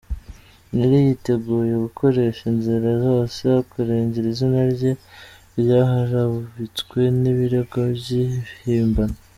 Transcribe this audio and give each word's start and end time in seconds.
Nelly 0.75 0.99
yiteguye 1.07 1.73
gukoresha 1.85 2.41
inzira 2.51 2.89
zose 3.05 3.41
akarengera 3.61 4.27
izina 4.33 4.59
rye 4.73 4.91
ryaharabitswe 5.59 6.99
n’ibirego 7.21 7.79
by’ibihimbano. 7.95 9.17